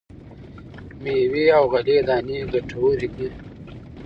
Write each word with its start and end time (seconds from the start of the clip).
مېوې 1.01 1.45
او 1.57 1.63
غلې 1.71 1.97
دانې 2.07 2.37
ګټورې 2.51 3.07
دي. 3.17 3.27